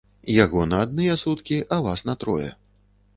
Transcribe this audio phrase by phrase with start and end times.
[0.43, 2.49] Яго на адныя суткі, а вас на трое.